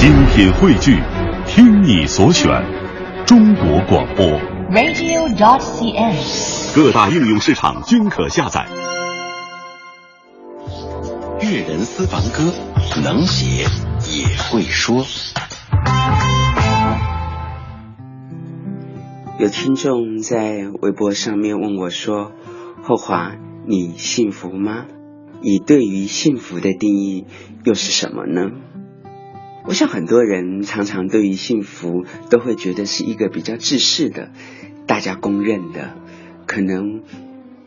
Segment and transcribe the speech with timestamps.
[0.00, 0.98] 精品汇聚，
[1.46, 2.50] 听你所选，
[3.26, 4.24] 中国广播。
[4.70, 6.74] radio.cn。
[6.74, 8.66] 各大应用市场均可下载。
[11.42, 12.50] 粤人私房歌，
[13.04, 13.66] 能写
[14.10, 15.04] 也会说。
[19.38, 22.32] 有听众在微博上面问我说
[22.82, 23.32] ：“后华，
[23.66, 24.86] 你幸福吗？
[25.42, 27.26] 你对于幸福的定义
[27.64, 28.50] 又是什么呢？”
[29.66, 34.30] 我想很多人常常对于幸福都会觉得是一个比较自私的，
[34.86, 35.94] 大家公认的，
[36.46, 37.02] 可能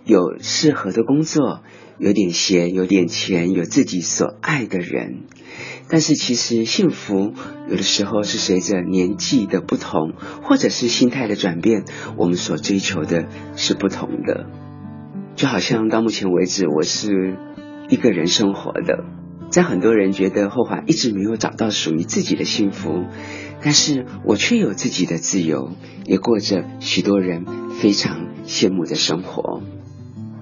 [0.04, 1.62] 有适合的工作，
[2.00, 5.26] 有点闲，有点钱，有自己所爱的人。
[5.88, 7.34] 但是其实幸福
[7.70, 11.86] 有的时候是随着年纪的不同，或者是心态的转变，
[12.18, 14.48] 我们所追求的是不同的。
[15.36, 17.38] 就好像到目前为止，我是
[17.90, 19.06] 一个人生活的，
[19.54, 23.04] 在很多人觉得后华一直没有找到属于自己的幸福，
[23.62, 25.74] 但是我却有自己的自由，
[26.06, 27.46] 也过着许多人
[27.80, 29.62] 非常羡慕的生活。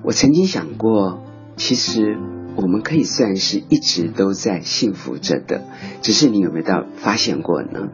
[0.05, 1.25] 我曾经想过，
[1.58, 2.17] 其实。
[2.53, 5.64] 我们可以算是一直都在幸福着的，
[6.02, 7.88] 只是你有没有到发现过呢？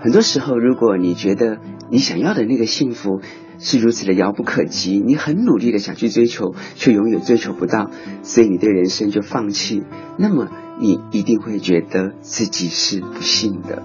[0.00, 3.20] 很多时候，如果你觉得你想要的那个幸福
[3.62, 7.90] 是如此的遥不可及，你很努力的想去追求，却永远追求不到，
[8.22, 9.82] 所以你对人生就放弃，
[10.18, 13.82] 那么你一定会觉得自己是不幸的。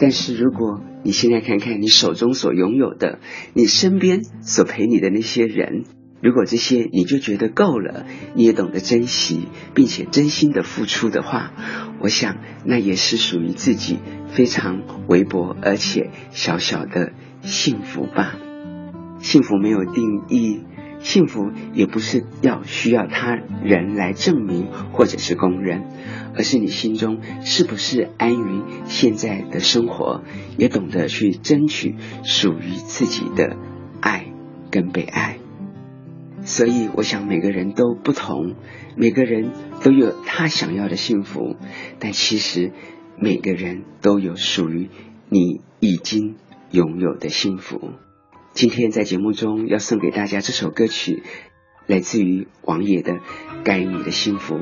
[0.00, 3.20] 但是如果你现在看看你手中所拥有的，
[3.54, 5.84] 你身边所陪你的那些人，
[6.20, 8.04] 如果这些你就觉得够了，
[8.34, 11.52] 你也懂得珍惜，并且真心的付出的话，
[12.00, 18.36] 我想那也是属于自己非常微薄而且小小的幸福吧。
[19.28, 20.62] 幸福没有定义，
[21.00, 25.82] 幸福也不是要需要他人来证明或者是公认，
[26.34, 30.22] 而是你心中是不是安于现在的生活，
[30.56, 33.58] 也懂得去争取属于自己的
[34.00, 34.32] 爱
[34.70, 35.36] 跟被爱。
[36.44, 38.54] 所以，我想每个人都不同，
[38.96, 39.50] 每个人
[39.84, 41.56] 都有他想要的幸福，
[41.98, 42.72] 但其实
[43.18, 44.88] 每个人都有属于
[45.28, 46.36] 你已经
[46.70, 47.90] 拥有的幸福。
[48.52, 51.22] 今天在节目中要送给大家这首歌曲，
[51.86, 53.12] 来自于王爷的
[53.64, 54.56] 《该你的幸福》，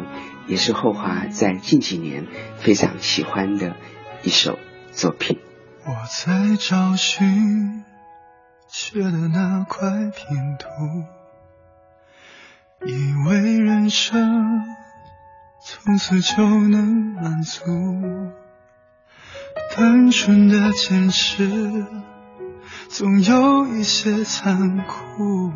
[0.46, 2.26] 也是后华在近几年
[2.58, 3.74] 非常喜欢的
[4.22, 4.58] 一首
[4.92, 5.38] 作品。
[5.86, 5.92] 我
[6.24, 7.84] 在找寻
[8.68, 10.66] 缺的那块拼图。
[12.84, 14.62] 以为人生
[15.64, 17.64] 从此就能满足，
[19.74, 21.86] 单纯的坚持
[22.88, 25.52] 总有一些残酷，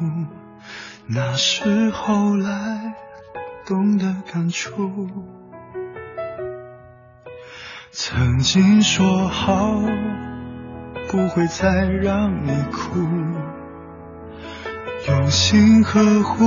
[1.06, 2.94] 那是后来
[3.66, 5.08] 懂得感触。
[7.92, 9.80] 曾经说好
[11.10, 13.00] 不会再让你哭，
[15.08, 16.44] 用心呵护。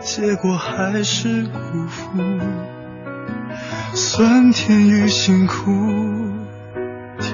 [0.00, 2.18] 结果还是辜负，
[3.92, 5.70] 酸甜与辛苦，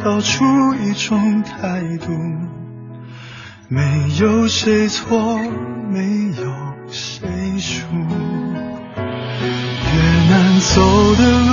[0.03, 2.13] 跳出一种态度，
[3.69, 3.81] 没
[4.21, 5.39] 有谁错，
[5.91, 6.45] 没有
[6.89, 7.27] 谁
[7.59, 7.83] 输。
[8.97, 9.97] 越
[10.31, 11.51] 难走的路，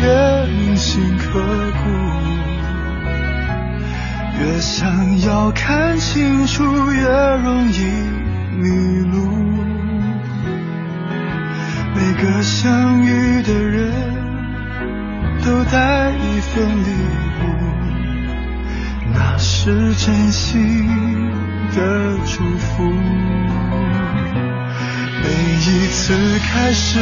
[0.00, 0.06] 越
[0.46, 1.40] 铭心刻
[1.82, 1.84] 骨，
[4.40, 7.80] 越想要看清楚，越容易
[8.56, 8.66] 迷
[9.12, 9.16] 路。
[11.94, 13.92] 每个相遇的人
[15.44, 17.21] 都带一份礼物，
[19.64, 20.88] 是真心
[21.72, 22.82] 的祝福。
[25.22, 26.98] 每一次开始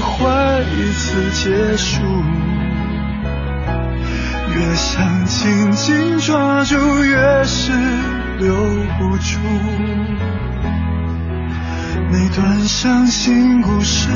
[0.00, 2.00] 换一次结束，
[4.54, 7.72] 越想紧紧抓住，越是
[8.38, 8.54] 留
[8.96, 9.40] 不住。
[12.12, 14.08] 每段伤心故事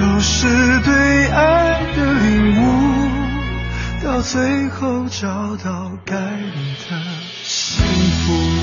[0.00, 0.48] 都是
[0.80, 2.66] 对爱的领悟，
[4.02, 6.96] 到最后找到该你的
[7.42, 8.57] 幸福。